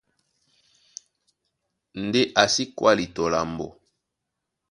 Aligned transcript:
Ndé 2.03 2.21
a 2.41 2.43
sí 2.53 2.63
kwáli 2.77 3.05
tɔ 3.15 3.23
lambo. 3.33 3.67